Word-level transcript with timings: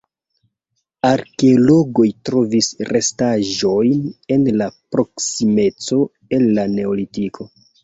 Arkeologoj 1.09 2.05
trovis 2.29 2.71
restaĵojn 2.89 4.09
en 4.37 4.49
la 4.63 4.71
proksimeco 4.97 6.03
el 6.41 6.51
la 6.59 6.67
neolitiko. 6.77 7.51